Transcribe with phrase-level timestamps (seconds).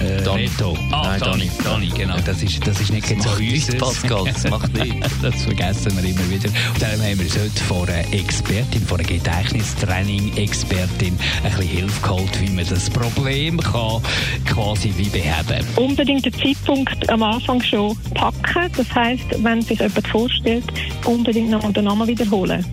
[0.00, 0.28] Äh.
[0.28, 0.76] Reto.
[0.90, 1.64] Ah, Nein, Dani, Dani.
[1.64, 2.16] Dani, genau.
[2.24, 3.74] Das ist, das ist nicht ganz so nichts.
[3.76, 5.08] Pascal, das macht nichts.
[5.22, 6.48] das vergessen wir immer wieder.
[6.48, 12.02] Und darum haben wir uns heute von einer Expertin, von einer Gedächtnistraining-Expertin ein bisschen Hilfe
[12.02, 14.02] geholt, wie man das Problem kann
[14.46, 18.70] quasi wie beheben unbedingt den Zeitpunkt am Anfang schon packen.
[18.76, 20.64] Das heißt, wenn sich jemand vorstellt,
[21.04, 22.64] unbedingt nochmal den Namen wiederholen.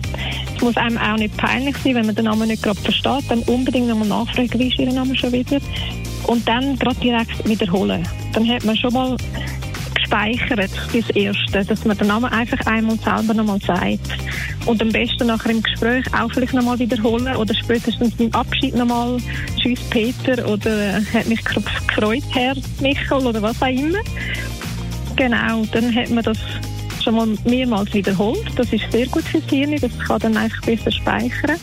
[0.56, 3.40] Es muss einem auch nicht peinlich sein, wenn man den Namen nicht gerade versteht, dann
[3.40, 5.58] unbedingt nochmal nachfragen, wie ist Ihr Name schon wieder?
[6.26, 8.06] Und dann gerade direkt wiederholen.
[8.32, 9.16] Dann hat man schon mal
[9.94, 14.18] gespeichert, das Erste, dass man den Namen einfach einmal selber nochmal sagt.
[14.66, 19.18] Und am besten nachher im Gespräch auch vielleicht nochmal wiederholen oder spätestens beim Abschied nochmal
[19.60, 23.98] Tschüss Peter oder hat mich gefreut, Herr Michael oder was auch immer.
[25.16, 26.38] Genau, dann hat man das
[27.02, 28.50] schon mal mehrmals wiederholt.
[28.56, 31.58] Das ist sehr gut fürs Hirn, das kann dann einfach besser speichern.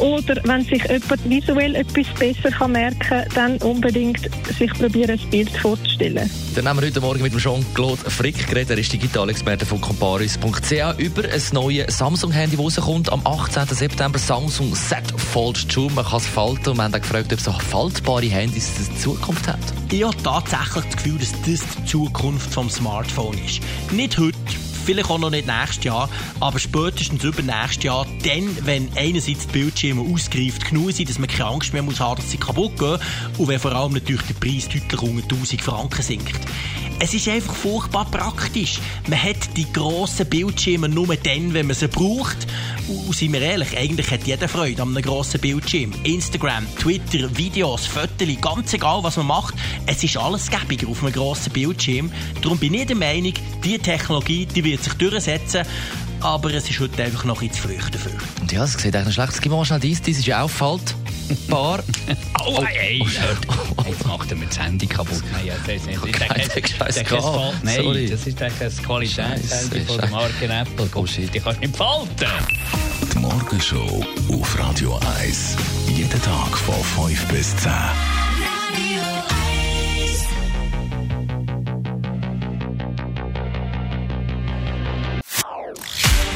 [0.00, 4.20] Oder wenn sich jemand visuell etwas besser kann merken kann, dann unbedingt
[4.58, 6.30] sich probieren, ein Bild vorzustellen.
[6.54, 8.70] Dann haben wir heute Morgen mit dem Jean-Claude Frick geredet.
[8.70, 13.66] Er ist Digitalexperte von comparis.ch über ein neues Samsung-Handy, das rauskommt am 18.
[13.66, 14.18] September.
[14.18, 15.92] Samsung Z Fold 2.
[15.94, 19.48] Man kann es falten und wir haben auch gefragt, ob so faltbare Handys eine Zukunft
[19.48, 19.60] haben.
[19.90, 23.60] Ich habe tatsächlich das Gefühl, dass das die Zukunft vom Smartphone ist.
[23.92, 24.36] Nicht heute,
[24.94, 26.08] vielleicht auch noch nicht nächstes Jahr,
[26.40, 31.50] aber spätestens übernächstes Jahr, dann, wenn einerseits die Bildschirme ausgereift genug sind, dass man keine
[31.50, 32.98] Angst mehr muss haben, dass sie kaputt gehen
[33.38, 36.40] und wenn vor allem natürlich der Preis deutlich unter 1000 Franken sinkt.
[37.02, 38.78] Es ist einfach furchtbar praktisch.
[39.08, 42.36] Man hat die grossen Bildschirme nur dann, wenn man sie braucht.
[42.88, 45.92] Und seien wir ehrlich, eigentlich hat jeder Freude an einem grossen Bildschirm.
[46.04, 49.54] Instagram, Twitter, Videos, Fotos, ganz egal was man macht,
[49.86, 52.12] es ist alles gäbiger auf einem grossen Bildschirm.
[52.42, 53.32] Darum bin ich der Meinung,
[53.64, 55.64] diese Technologie die wird sich durchsetzen,
[56.20, 58.12] aber es ist heute einfach noch ein zu früh dafür.
[58.42, 59.40] Und ja, es sieht eigentlich schlecht aus.
[59.40, 60.02] Gib mir mal schnell dies.
[60.02, 60.50] Dies ist ja auch
[61.36, 61.82] faltbar.
[62.46, 63.86] Oh, hey, hört.
[63.86, 65.22] Jetzt macht er mir das Handy kaputt.
[65.32, 66.04] Nein, ja, das ist nicht.
[66.06, 67.22] Ich denke, ich denke, es gehabt.
[67.24, 68.08] fällt- Nein, Sorry.
[68.10, 68.36] das ist
[68.82, 70.88] Qualitätshandy Scheisse, von der Marke Apple.
[70.94, 71.32] Oh, shit.
[71.34, 72.26] Die kannst du nicht falten.
[73.12, 75.56] Die Morgenshow auf Radio 1.
[75.88, 77.70] Jeden Tag von 5 bis 10.